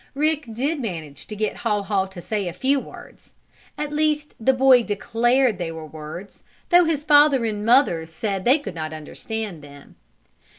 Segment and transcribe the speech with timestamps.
[0.15, 3.33] Rick did manage to get Haw Haw to say a few words.
[3.77, 8.57] At least the boy declared they were words, though his father and mother said they
[8.57, 9.95] could not understand them.